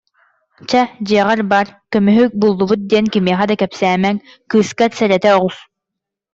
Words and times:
Чэ, 0.69 0.81
дьиэҕэр 1.07 1.41
бар, 1.51 1.67
көмүһү 1.91 2.25
буллубут 2.39 2.81
диэн 2.89 3.05
кимиэхэ 3.13 3.45
да 3.49 3.55
кэпсээмэҥ, 3.61 4.15
кыыскар 4.49 4.91
сэрэтэ 4.97 5.29
оҕус 5.37 5.57